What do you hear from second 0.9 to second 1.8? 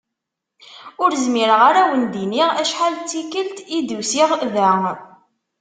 Ur zmireɣ